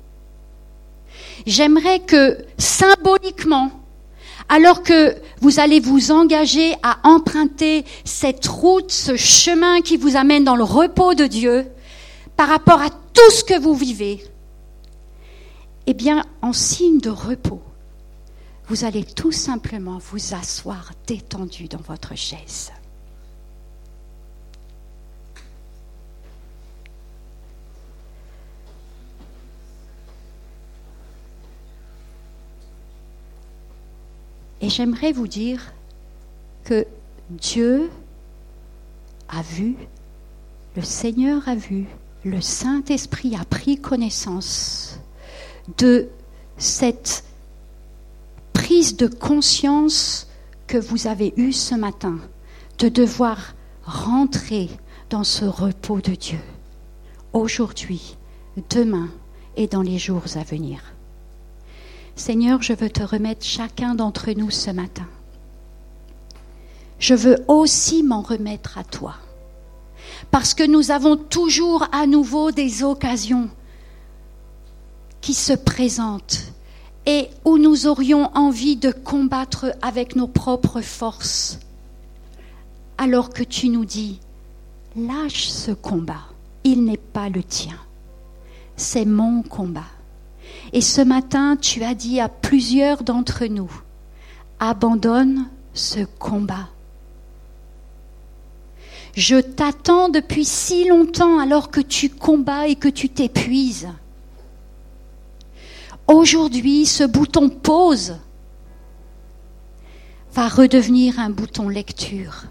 [1.47, 3.71] J'aimerais que symboliquement,
[4.49, 10.45] alors que vous allez vous engager à emprunter cette route, ce chemin qui vous amène
[10.45, 11.67] dans le repos de Dieu,
[12.37, 14.25] par rapport à tout ce que vous vivez,
[15.87, 17.63] eh bien, en signe de repos,
[18.71, 22.71] vous allez tout simplement vous asseoir détendu dans votre chaise.
[34.61, 35.73] Et j'aimerais vous dire
[36.63, 36.87] que
[37.29, 37.91] Dieu
[39.29, 39.75] a vu
[40.77, 41.87] le Seigneur a vu,
[42.25, 45.01] le Saint-Esprit a pris connaissance
[45.79, 46.09] de
[46.59, 47.25] cette
[48.71, 50.29] de conscience
[50.69, 52.19] que vous avez eue ce matin,
[52.79, 54.71] de devoir rentrer
[55.11, 56.39] dans ce repos de Dieu,
[57.33, 58.17] aujourd'hui,
[58.71, 59.09] demain
[59.57, 60.81] et dans les jours à venir.
[62.15, 65.09] Seigneur, je veux te remettre chacun d'entre nous ce matin.
[67.01, 69.17] Je veux aussi m'en remettre à toi.
[70.31, 73.51] Parce que nous avons toujours à nouveau des occasions
[75.21, 76.53] qui se présentent
[77.07, 81.59] et où nous aurions envie de combattre avec nos propres forces.
[82.99, 84.21] Alors que tu nous dis,
[84.97, 86.27] lâche ce combat,
[86.65, 87.79] il n'est pas le tien,
[88.77, 89.89] c'est mon combat.
[90.73, 93.71] Et ce matin, tu as dit à plusieurs d'entre nous,
[94.59, 96.69] abandonne ce combat.
[99.15, 103.89] Je t'attends depuis si longtemps alors que tu combats et que tu t'épuises.
[106.11, 108.17] Aujourd'hui, ce bouton pause
[110.35, 112.47] va redevenir un bouton lecture.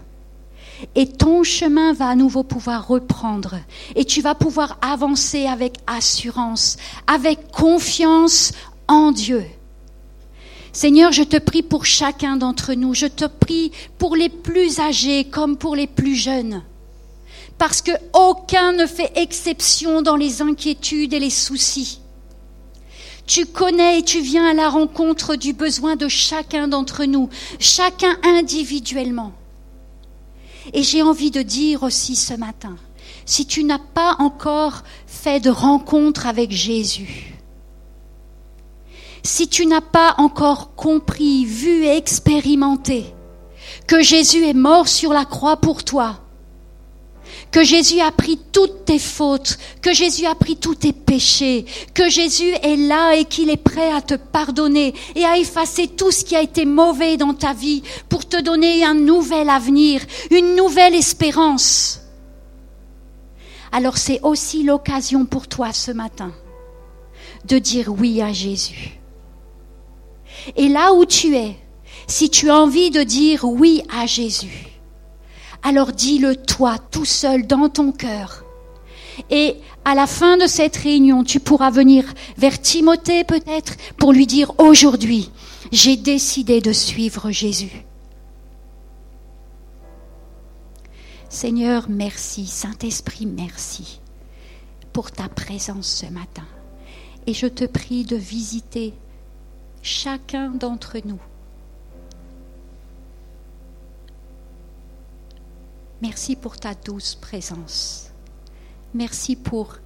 [0.94, 3.56] Et ton chemin va à nouveau pouvoir reprendre.
[3.96, 8.52] Et tu vas pouvoir avancer avec assurance, avec confiance
[8.88, 9.44] en Dieu.
[10.72, 12.94] Seigneur, je te prie pour chacun d'entre nous.
[12.94, 16.62] Je te prie pour les plus âgés comme pour les plus jeunes.
[17.58, 21.99] Parce que aucun ne fait exception dans les inquiétudes et les soucis.
[23.30, 27.28] Tu connais et tu viens à la rencontre du besoin de chacun d'entre nous,
[27.60, 29.30] chacun individuellement.
[30.72, 32.74] Et j'ai envie de dire aussi ce matin,
[33.26, 37.38] si tu n'as pas encore fait de rencontre avec Jésus,
[39.22, 43.14] si tu n'as pas encore compris, vu et expérimenté
[43.86, 46.18] que Jésus est mort sur la croix pour toi,
[47.50, 52.08] que Jésus a pris toutes tes fautes, que Jésus a pris tous tes péchés, que
[52.08, 56.24] Jésus est là et qu'il est prêt à te pardonner et à effacer tout ce
[56.24, 60.94] qui a été mauvais dans ta vie pour te donner un nouvel avenir, une nouvelle
[60.94, 62.00] espérance.
[63.72, 66.32] Alors c'est aussi l'occasion pour toi ce matin
[67.44, 68.98] de dire oui à Jésus.
[70.56, 71.56] Et là où tu es,
[72.06, 74.70] si tu as envie de dire oui à Jésus,
[75.62, 78.44] alors dis-le toi tout seul dans ton cœur.
[79.30, 82.04] Et à la fin de cette réunion, tu pourras venir
[82.38, 85.30] vers Timothée peut-être pour lui dire aujourd'hui,
[85.72, 87.84] j'ai décidé de suivre Jésus.
[91.28, 92.46] Seigneur, merci.
[92.46, 94.00] Saint-Esprit, merci
[94.92, 96.46] pour ta présence ce matin.
[97.26, 98.94] Et je te prie de visiter
[99.82, 101.20] chacun d'entre nous.
[106.02, 108.10] Merci pour ta douce présence.
[108.94, 109.78] Merci pour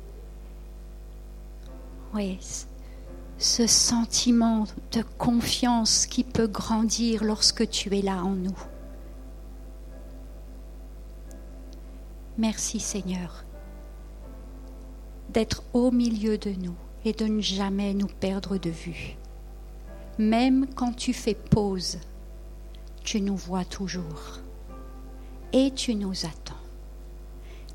[3.38, 8.56] ce sentiment de confiance qui peut grandir lorsque tu es là en nous.
[12.38, 13.44] Merci Seigneur
[15.30, 19.16] d'être au milieu de nous et de ne jamais nous perdre de vue.
[20.18, 21.98] Même quand tu fais pause,
[23.02, 24.43] tu nous vois toujours
[25.54, 26.60] et tu nous attends.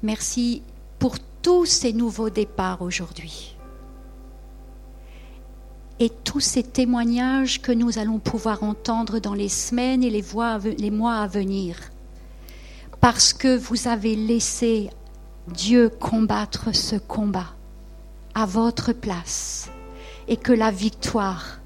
[0.04, 0.62] Merci
[1.00, 3.56] pour tous ces nouveaux départs aujourd'hui
[6.00, 11.16] et tous ces témoignages que nous allons pouvoir entendre dans les semaines et les, mois
[11.16, 11.78] à venir,
[13.02, 14.90] parce que vous avez laissé
[15.48, 17.56] Dieu combattre ce combat
[18.34, 19.70] à votre place
[20.28, 21.60] et que la victoire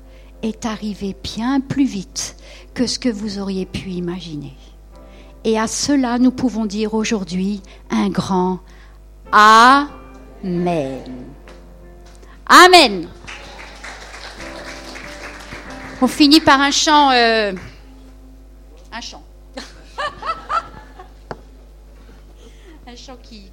[0.43, 2.35] est arrivée bien plus vite
[2.73, 4.55] que ce que vous auriez pu imaginer.
[5.45, 8.59] Et à cela, nous pouvons dire aujourd'hui un grand
[9.31, 11.01] Amen.
[12.45, 13.09] Amen.
[16.01, 17.11] On finit par un chant.
[17.11, 17.53] Euh,
[18.91, 19.23] un chant.
[22.87, 23.51] un chant qui.